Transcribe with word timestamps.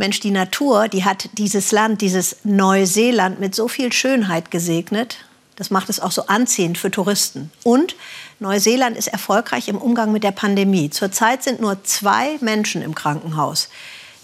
Mensch, 0.00 0.18
die 0.20 0.30
Natur, 0.30 0.88
die 0.88 1.04
hat 1.04 1.28
dieses 1.34 1.72
Land, 1.72 2.00
dieses 2.00 2.38
Neuseeland 2.42 3.38
mit 3.38 3.54
so 3.54 3.68
viel 3.68 3.92
Schönheit 3.92 4.50
gesegnet. 4.50 5.18
Das 5.56 5.70
macht 5.70 5.90
es 5.90 6.00
auch 6.00 6.10
so 6.10 6.26
anziehend 6.26 6.78
für 6.78 6.90
Touristen. 6.90 7.52
Und 7.64 7.96
Neuseeland 8.38 8.96
ist 8.96 9.08
erfolgreich 9.08 9.68
im 9.68 9.76
Umgang 9.76 10.10
mit 10.10 10.24
der 10.24 10.30
Pandemie. 10.30 10.88
Zurzeit 10.88 11.42
sind 11.42 11.60
nur 11.60 11.84
zwei 11.84 12.38
Menschen 12.40 12.80
im 12.80 12.94
Krankenhaus. 12.94 13.68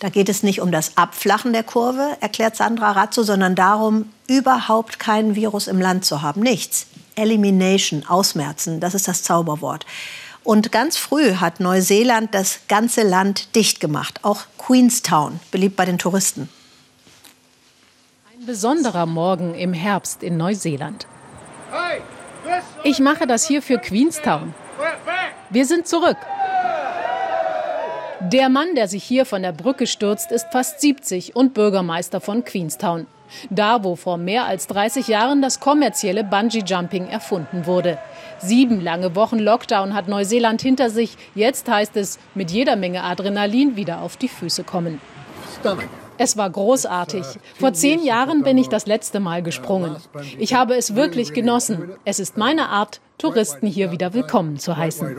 Da 0.01 0.09
geht 0.09 0.31
es 0.31 0.43
nicht 0.43 0.63
um 0.63 0.73
das 0.73 0.97
Abflachen 0.97 1.53
der 1.53 1.63
Kurve, 1.63 2.17
erklärt 2.21 2.57
Sandra 2.57 2.93
Razzo, 2.93 3.23
sondern 3.23 3.55
darum, 3.55 4.11
überhaupt 4.29 4.99
kein 4.99 5.35
Virus 5.35 5.67
im 5.67 5.79
Land 5.79 6.07
zu 6.07 6.23
haben. 6.23 6.41
Nichts. 6.41 6.87
Elimination, 7.17 8.07
ausmerzen, 8.07 8.81
das 8.81 8.95
ist 8.95 9.09
das 9.09 9.23
Zauberwort. 9.23 9.85
Und 10.47 10.71
ganz 10.71 10.97
früh 10.97 11.35
hat 11.35 11.59
Neuseeland 11.59 12.33
das 12.33 12.61
ganze 12.69 13.03
Land 13.03 13.57
dicht 13.57 13.81
gemacht, 13.81 14.21
auch 14.23 14.43
Queenstown, 14.59 15.41
beliebt 15.51 15.75
bei 15.75 15.85
den 15.85 15.99
Touristen. 15.99 16.49
Ein 18.33 18.47
besonderer 18.47 19.07
Morgen 19.07 19.57
im 19.57 19.73
Herbst 19.73 20.23
in 20.23 20.37
Neuseeland. 20.37 21.09
Ich 22.85 23.01
mache 23.01 23.27
das 23.27 23.45
hier 23.45 23.61
für 23.61 23.79
Queenstown. 23.79 24.55
Wir 25.51 25.67
sind 25.67 25.89
zurück. 25.89 26.19
Der 28.21 28.49
Mann, 28.49 28.77
der 28.77 28.87
sich 28.87 29.03
hier 29.03 29.27
von 29.27 29.43
der 29.43 29.51
Brücke 29.51 29.89
stürzt, 29.89 30.31
ist 30.31 30.47
fast 30.53 30.81
70 30.81 31.35
und 31.35 31.55
Bürgermeister 31.55 32.21
von 32.21 32.45
Queenstown. 32.45 33.09
Da, 33.51 33.85
wo 33.85 33.97
vor 33.97 34.17
mehr 34.17 34.45
als 34.45 34.67
30 34.67 35.09
Jahren 35.09 35.43
das 35.43 35.61
kommerzielle 35.61 36.25
Bungee-Jumping 36.25 37.09
erfunden 37.09 37.67
wurde. 37.67 37.99
Sieben 38.39 38.81
lange 38.81 39.15
Wochen 39.17 39.39
Lockdown 39.39 39.95
hat 39.95 40.09
Neuseeland 40.09 40.63
hinter 40.63 40.91
sich. 40.91 41.17
Jetzt 41.35 41.69
heißt 41.69 41.97
es, 41.97 42.19
mit 42.35 42.51
jeder 42.51 42.77
Menge 42.77 43.03
Adrenalin 43.03 43.77
wieder 43.77 44.01
auf 44.01 44.17
die 44.17 44.29
Füße 44.29 44.65
kommen. 44.65 45.01
Es 46.19 46.37
war 46.37 46.49
großartig. 46.49 47.25
Vor 47.59 47.73
zehn 47.73 48.03
Jahren 48.03 48.43
bin 48.43 48.57
ich 48.59 48.69
das 48.69 48.87
letzte 48.87 49.21
Mal 49.21 49.43
gesprungen. 49.43 49.97
Ich 50.39 50.55
habe 50.55 50.75
es 50.75 50.95
wirklich 50.95 51.33
genossen. 51.33 51.91
Es 52.05 52.19
ist 52.19 52.37
meine 52.37 52.69
Art, 52.69 53.01
Touristen 53.19 53.67
hier 53.67 53.91
wieder 53.91 54.15
willkommen 54.15 54.59
zu 54.59 54.77
heißen. 54.77 55.17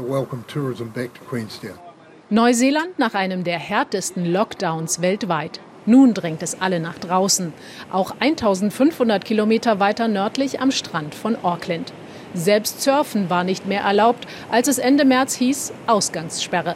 Neuseeland 2.30 3.00
nach 3.00 3.14
einem 3.14 3.44
der 3.44 3.58
härtesten 3.58 4.26
Lockdowns 4.26 5.02
weltweit. 5.02 5.62
Nun 5.88 6.14
drängt 6.14 6.44
es 6.44 6.60
alle 6.60 6.82
nach 6.82 7.00
draußen, 7.00 7.54
auch 7.92 8.12
1500 8.20 9.24
Kilometer 9.24 9.80
weiter 9.80 10.10
nördlich 10.10 10.60
am 10.60 10.70
Strand 10.70 11.16
von 11.16 11.38
Auckland. 11.44 11.94
Selbst 12.34 12.82
Surfen 12.82 13.30
war 13.30 13.46
nicht 13.46 13.66
mehr 13.68 13.82
erlaubt, 13.82 14.28
als 14.52 14.68
es 14.68 14.80
Ende 14.80 15.06
März 15.06 15.36
hieß 15.36 15.72
Ausgangssperre. 15.88 16.76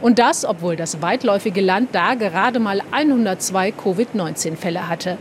Und 0.00 0.18
das, 0.18 0.46
obwohl 0.46 0.74
das 0.74 1.02
weitläufige 1.02 1.60
Land 1.60 1.90
da 1.92 2.14
gerade 2.14 2.58
mal 2.58 2.80
102 2.92 3.72
Covid-19-Fälle 3.72 4.88
hatte. 4.88 5.18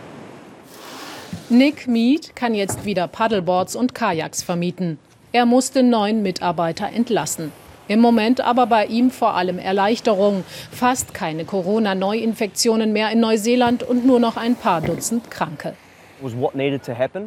Nick 1.50 1.88
Mead 1.88 2.38
kann 2.38 2.56
jetzt 2.56 2.86
wieder 2.86 3.10
Paddleboards 3.10 3.76
und 3.76 3.94
Kajaks 3.94 4.44
vermieten. 4.44 4.98
Er 5.34 5.46
musste 5.46 5.84
neun 5.84 6.22
Mitarbeiter 6.22 6.88
entlassen. 6.88 7.52
Im 7.88 8.00
Moment 8.00 8.42
aber 8.42 8.68
bei 8.68 8.86
ihm 8.86 9.12
vor 9.12 9.36
allem 9.36 9.60
Erleichterung. 9.60 10.44
Fast 10.72 11.14
keine 11.14 11.46
Corona-Neuinfektionen 11.46 12.94
mehr 12.94 13.12
in 13.12 13.20
Neuseeland 13.20 13.84
und 13.84 14.06
nur 14.06 14.20
noch 14.20 14.38
ein 14.38 14.56
paar 14.56 14.82
Dutzend 14.82 15.30
Kranke. 15.30 15.74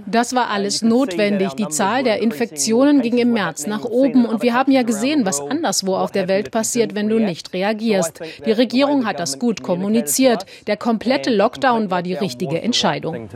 Das 0.06 0.34
war 0.34 0.48
alles 0.48 0.83
notwendig. 0.83 1.53
Die 1.55 1.69
Zahl 1.69 2.03
der 2.03 2.23
Infektionen 2.23 3.03
ging 3.03 3.19
im 3.19 3.33
März 3.33 3.67
nach 3.67 3.84
oben. 3.84 4.25
Und 4.25 4.42
wir 4.42 4.55
haben 4.55 4.73
ja 4.73 4.83
gesehen, 4.83 5.27
was 5.27 5.41
anderswo 5.41 5.95
auf 5.95 6.11
der 6.11 6.27
Welt 6.27 6.50
passiert, 6.50 6.95
wenn 6.95 7.09
du 7.09 7.19
nicht 7.19 7.53
reagierst. 7.53 8.20
Die 8.47 8.53
Regierung 8.53 9.06
hat 9.06 9.20
das 9.20 9.39
gut 9.39 9.62
kommuniziert. 9.62 10.47
Der 10.67 10.77
komplette 10.77 11.31
Lockdown 11.31 11.91
war 11.91 12.03
die 12.03 12.15
richtige 12.15 12.62
Entscheidung. 12.62 13.28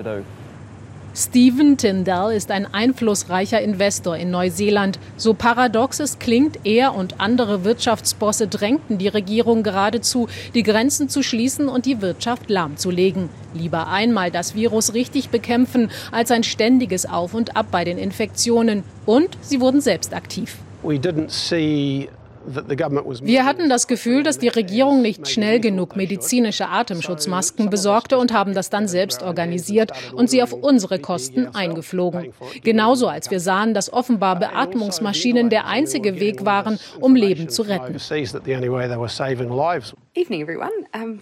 Stephen 1.15 1.77
Tyndall 1.77 2.33
ist 2.33 2.51
ein 2.51 2.73
einflussreicher 2.73 3.61
Investor 3.61 4.17
in 4.17 4.31
Neuseeland. 4.31 4.99
So 5.19 5.35
paradox 5.35 6.01
es 6.01 6.19
klingt, 6.19 6.61
er 6.65 6.95
und 6.95 7.21
andere 7.21 7.65
Wirtschaftsbosse 7.65 8.49
drängten 8.49 8.97
die 8.97 9.09
Regierung 9.09 9.63
geradezu, 9.63 10.29
die 10.55 10.63
Grenzen 10.63 11.11
zu 11.11 11.23
schließen 11.23 11.69
und 11.69 11.85
die 11.85 12.01
Wirtschaft 12.01 12.49
lahmzulegen. 12.49 13.29
Lieber 13.53 13.89
einmal 13.89 14.31
das 14.31 14.55
Virus 14.55 14.95
richtig 14.95 15.29
bekämpfen, 15.29 15.91
als 16.13 16.31
ein 16.31 16.45
ständiges 16.45 17.05
Auf 17.05 17.35
und 17.35 17.57
Ab 17.57 17.67
bei 17.71 17.85
den 17.85 17.99
Infektionen. 17.99 18.83
Und 19.05 19.37
sie 19.43 19.61
wurden 19.61 19.83
selbst 19.83 20.15
aktiv. 20.15 20.57
We 20.83 20.95
didn't 20.95 21.29
see 21.29 22.09
wir 22.45 23.45
hatten 23.45 23.69
das 23.69 23.87
Gefühl, 23.87 24.23
dass 24.23 24.39
die 24.39 24.49
Regierung 24.49 25.03
nicht 25.03 25.29
schnell 25.29 25.61
genug 25.61 25.97
medizinische 25.97 26.69
Atemschutzmasken 26.69 27.71
besorgte 27.71 28.19
und 28.19 28.33
haben 28.33 28.55
das 28.55 28.71
dann 28.71 28.89
selbst 28.89 29.23
organisiert 29.23 29.93
und 30.15 30.31
sie 30.31 30.43
auf 30.43 30.53
unsere 30.53 30.99
Kosten 30.99 31.49
eingeflogen. 31.55 32.33
Genauso 32.63 33.09
als 33.09 33.31
wir 33.31 33.41
sahen, 33.41 33.75
dass 33.75 33.93
offenbar 33.93 34.39
Beatmungsmaschinen 34.39 35.51
der 35.51 35.67
einzige 35.67 36.19
Weg 36.21 36.45
waren, 36.45 36.79
um 37.01 37.15
Leben 37.15 37.49
zu 37.49 37.63
retten. 37.63 37.99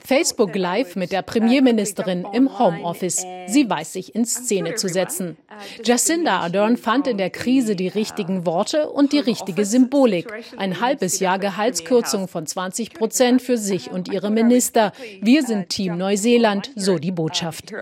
Facebook 0.05 0.55
Live 0.57 0.97
mit 0.97 1.13
der 1.13 1.23
Premierministerin 1.23 2.27
im 2.33 2.59
Homeoffice. 2.59 3.25
Sie 3.47 3.71
weiß 3.71 3.93
sich 3.93 4.15
in 4.15 4.25
Szene 4.25 4.75
zu 4.75 4.89
setzen. 4.89 5.37
Jacinda 5.85 6.41
Ardern 6.41 6.77
fand 6.77 7.07
in 7.07 7.19
der 7.19 7.31
Krise 7.31 7.77
die 7.77 7.89
richtigen 7.89 8.47
Worte 8.47 8.89
und 8.91 9.13
die 9.13 9.19
richtige 9.19 9.65
Symbolik. 9.65 10.27
Ein 10.57 10.81
halbes 10.81 11.10
Jahr 11.19 11.39
Gehaltskürzung 11.39 12.29
von 12.29 12.47
20 12.47 12.95
Prozent 12.95 13.43
für 13.43 13.57
sich 13.57 13.91
und 13.91 14.09
ihre 14.13 14.31
Minister. 14.31 14.93
Wir 15.21 15.43
sind 15.43 15.69
Team 15.71 15.99
Neuseeland, 15.99 16.71
so 16.77 16.99
die 16.99 17.11
Botschaft. 17.11 17.73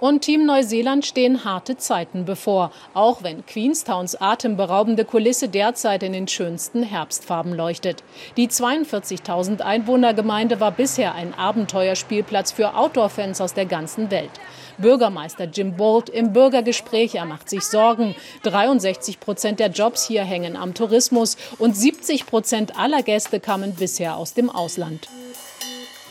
Und 0.00 0.22
Team 0.22 0.46
Neuseeland 0.46 1.04
stehen 1.04 1.44
harte 1.44 1.76
Zeiten 1.76 2.24
bevor, 2.24 2.72
auch 2.94 3.22
wenn 3.22 3.44
Queenstowns 3.44 4.20
atemberaubende 4.20 5.04
Kulisse 5.04 5.48
derzeit 5.48 6.02
in 6.02 6.14
den 6.14 6.26
schönsten 6.26 6.82
Herbstfarben 6.82 7.52
leuchtet. 7.54 8.02
Die 8.38 8.48
42.000 8.48 9.60
Einwohnergemeinde 9.60 10.58
war 10.58 10.72
bisher 10.72 11.14
ein 11.14 11.34
Abenteuerspielplatz 11.34 12.52
für 12.52 12.74
Outdoor-Fans 12.74 13.42
aus 13.42 13.52
der 13.52 13.66
ganzen 13.66 14.10
Welt. 14.10 14.30
Bürgermeister 14.78 15.44
Jim 15.44 15.76
Bolt 15.76 16.08
im 16.08 16.32
Bürgergespräch, 16.32 17.16
er 17.16 17.26
macht 17.26 17.50
sich 17.50 17.64
Sorgen. 17.64 18.14
63 18.44 19.20
Prozent 19.20 19.60
der 19.60 19.68
Jobs 19.68 20.06
hier 20.06 20.24
hängen 20.24 20.56
am 20.56 20.72
Tourismus 20.72 21.36
und 21.58 21.76
70 21.76 22.24
Prozent 22.24 22.78
aller 22.78 23.02
Gäste 23.02 23.38
kamen 23.38 23.74
bisher 23.74 24.16
aus 24.16 24.32
dem 24.32 24.48
Ausland. 24.48 25.08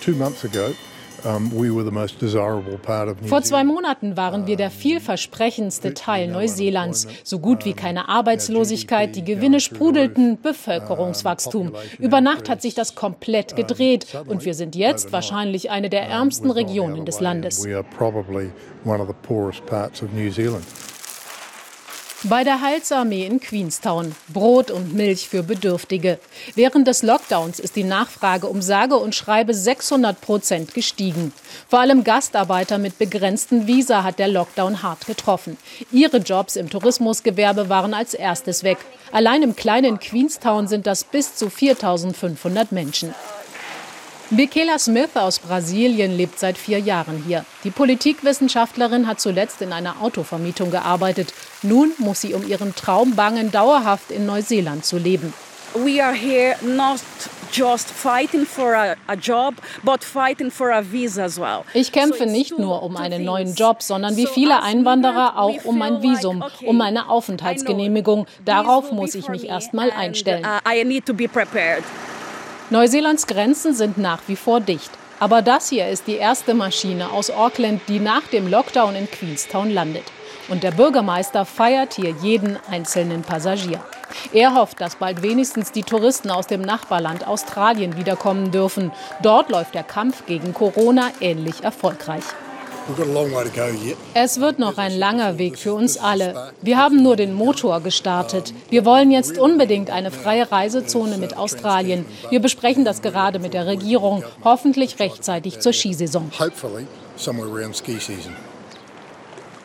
Two 0.04 0.12
months 0.12 0.46
ago, 0.46 0.76
vor 3.26 3.42
zwei 3.42 3.64
Monaten 3.64 4.18
waren 4.18 4.48
wir 4.48 4.56
der 4.56 4.72
vielversprechendste 4.72 5.94
Teil 5.94 6.28
Neuseelands. 6.28 7.08
So 7.24 7.40
gut 7.40 7.66
wie 7.66 7.74
keine 7.74 8.10
Arbeitslosigkeit, 8.10 9.16
die 9.16 9.24
Gewinne 9.24 9.60
sprudelten, 9.60 10.40
Bevölkerungswachstum. 10.42 11.74
Über 12.00 12.22
Nacht 12.22 12.50
hat 12.50 12.62
sich 12.62 12.76
das 12.76 12.96
komplett 12.96 13.56
gedreht. 13.56 14.08
und 14.28 14.46
wir 14.46 14.54
sind 14.54 14.76
jetzt 14.76 15.12
wahrscheinlich 15.12 15.72
eine 15.72 15.90
der 15.90 16.04
ärmsten 16.04 16.52
Regionen 16.52 17.06
des 17.06 17.20
Landes. 17.20 17.66
Bei 22.24 22.44
der 22.44 22.60
Heilsarmee 22.60 23.26
in 23.26 23.40
Queenstown. 23.40 24.14
Brot 24.28 24.72
und 24.72 24.94
Milch 24.94 25.30
für 25.30 25.42
Bedürftige. 25.42 26.20
Während 26.54 26.86
des 26.86 27.02
Lockdowns 27.02 27.62
ist 27.62 27.78
die 27.78 27.86
Nachfrage 27.86 28.48
um 28.48 28.62
sage 28.62 28.98
und 28.98 29.16
schreibe 29.16 29.54
600 29.54 30.20
Prozent 30.20 30.74
gestiegen. 30.74 31.32
Vor 31.70 31.80
allem 31.80 32.04
Gastarbeiter 32.04 32.78
mit 32.78 32.98
begrenzten 32.98 33.68
Visa 33.68 34.04
hat 34.04 34.20
der 34.20 34.28
Lockdown 34.28 34.84
hart 34.84 35.06
getroffen. 35.06 35.58
Ihre 35.94 36.18
Jobs 36.18 36.58
im 36.58 36.70
Tourismusgewerbe 36.70 37.70
waren 37.70 37.94
als 37.94 38.14
erstes 38.14 38.66
weg. 38.66 38.80
Allein 39.14 39.42
im 39.42 39.56
kleinen 39.56 39.98
Queenstown 39.98 40.68
sind 40.68 40.88
das 40.88 41.06
bis 41.06 41.36
zu 41.36 41.50
4500 41.50 42.74
Menschen. 42.74 43.16
Michaela 44.32 44.78
Smith 44.78 45.16
aus 45.16 45.40
Brasilien 45.40 46.16
lebt 46.16 46.38
seit 46.38 46.56
vier 46.56 46.78
Jahren 46.78 47.24
hier. 47.26 47.46
Die 47.64 47.72
Politikwissenschaftlerin 47.72 49.08
hat 49.08 49.20
zuletzt 49.20 49.60
in 49.64 49.74
einer 49.74 50.04
Autovermietung 50.04 50.70
gearbeitet. 50.70 51.34
Nun 51.64 51.94
muss 51.98 52.22
sie 52.22 52.36
um 52.36 52.48
ihren 52.48 52.76
Traum 52.76 53.16
bangen, 53.16 53.52
dauerhaft 53.52 54.12
in 54.12 54.28
Neuseeland 54.28 54.86
zu 54.86 55.00
leben. 55.00 55.34
We 55.74 56.04
are 56.04 56.14
here 56.14 56.56
not 56.62 57.00
just 57.52 57.90
fighting 57.90 58.46
for 58.46 58.76
a, 58.76 58.96
a 59.08 59.16
job, 59.16 59.56
but 59.82 60.04
fighting 60.04 60.52
for 60.52 60.72
a 60.72 60.84
visa 60.84 61.24
as 61.24 61.40
well. 61.40 61.64
Ich 61.74 61.92
kämpfe 61.92 62.28
nicht 62.28 62.60
nur 62.60 62.84
um 62.84 62.98
einen 62.98 63.24
neuen 63.24 63.56
Job, 63.56 63.82
sondern 63.82 64.16
wie 64.16 64.28
viele 64.28 64.62
Einwanderer 64.62 65.40
auch 65.40 65.66
um 65.66 65.80
mein 65.80 66.04
Visum, 66.04 66.44
um 66.64 66.78
meine 66.78 67.10
Aufenthaltsgenehmigung. 67.10 68.28
Darauf 68.46 68.92
muss 68.92 69.16
ich 69.16 69.28
mich 69.28 69.46
erst 69.46 69.74
mal 69.74 69.90
einstellen. 69.90 70.46
I 70.72 70.84
need 70.84 71.08
to 71.08 71.16
be 71.16 71.28
prepared. 71.28 71.84
Neuseelands 72.72 73.26
Grenzen 73.26 73.74
sind 73.74 73.98
nach 73.98 74.22
wie 74.28 74.36
vor 74.36 74.62
dicht. 74.62 74.92
Aber 75.20 75.42
das 75.42 75.70
hier 75.70 75.88
ist 75.88 76.06
die 76.06 76.18
erste 76.18 76.54
Maschine 76.54 77.12
aus 77.12 77.32
Auckland, 77.32 77.82
die 77.88 78.00
nach 78.00 78.22
dem 78.28 78.48
Lockdown 78.48 78.96
in 78.96 79.10
Queenstown 79.10 79.72
landet. 79.72 80.04
Und 80.50 80.62
der 80.62 80.70
Bürgermeister 80.72 81.46
feiert 81.46 81.94
hier 81.94 82.14
jeden 82.22 82.60
einzelnen 82.70 83.24
Passagier. 83.24 83.84
Er 84.34 84.54
hofft, 84.54 84.80
dass 84.82 84.98
bald 84.98 85.24
wenigstens 85.24 85.72
die 85.72 85.82
Touristen 85.82 86.30
aus 86.30 86.46
dem 86.46 86.62
Nachbarland 86.62 87.28
Australien 87.28 87.98
wiederkommen 87.98 88.52
dürfen. 88.52 88.92
Dort 89.24 89.50
läuft 89.50 89.74
der 89.74 89.84
Kampf 89.84 90.28
gegen 90.28 90.54
Corona 90.54 91.10
ähnlich 91.22 91.64
erfolgreich. 91.64 92.24
Es 94.14 94.40
wird 94.40 94.60
noch 94.60 94.78
ein 94.78 94.98
langer 94.98 95.38
Weg 95.38 95.58
für 95.58 95.74
uns 95.74 95.98
alle. 95.98 96.52
Wir 96.62 96.78
haben 96.78 97.04
nur 97.04 97.16
den 97.16 97.34
Motor 97.34 97.82
gestartet. 97.82 98.54
Wir 98.70 98.86
wollen 98.86 99.12
jetzt 99.12 99.38
unbedingt 99.38 99.90
eine 99.90 100.12
freie 100.12 100.52
Reisezone 100.52 101.18
mit 101.18 101.38
Australien. 101.38 102.06
Wir 102.30 102.40
besprechen 102.40 102.86
das 102.86 103.02
gerade 103.02 103.40
mit 103.40 103.54
der 103.54 103.68
Regierung, 103.68 104.24
hoffentlich 104.44 105.00
rechtzeitig 105.00 105.60
zur 105.60 105.74
Skisaison. 105.74 106.32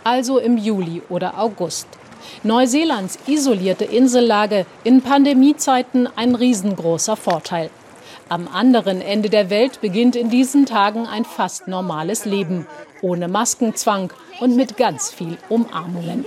Also 0.04 0.38
im 0.38 0.58
Juli 0.58 1.02
oder 1.08 1.38
August. 1.38 1.88
Neuseelands 2.42 3.18
isolierte 3.26 3.84
Insellage 3.84 4.66
in 4.82 5.00
Pandemiezeiten 5.02 6.08
ein 6.16 6.34
riesengroßer 6.34 7.16
Vorteil. 7.16 7.70
Am 8.28 8.48
anderen 8.48 9.02
Ende 9.02 9.28
der 9.28 9.50
Welt 9.50 9.80
beginnt 9.82 10.16
in 10.16 10.30
diesen 10.30 10.64
Tagen 10.64 11.06
ein 11.06 11.24
fast 11.24 11.68
normales 11.68 12.24
Leben, 12.24 12.66
ohne 13.02 13.28
Maskenzwang 13.28 14.12
und 14.40 14.56
mit 14.56 14.78
ganz 14.78 15.10
viel 15.10 15.36
Umarmungen. 15.50 16.24